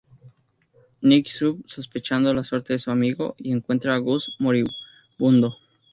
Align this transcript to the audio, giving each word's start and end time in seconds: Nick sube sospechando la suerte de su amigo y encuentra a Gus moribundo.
Nick 1.01 1.27
sube 1.27 1.61
sospechando 1.67 2.33
la 2.33 2.43
suerte 2.43 2.73
de 2.73 2.79
su 2.79 2.89
amigo 2.89 3.35
y 3.37 3.51
encuentra 3.51 3.93
a 3.93 3.99
Gus 3.99 4.35
moribundo. 4.39 5.55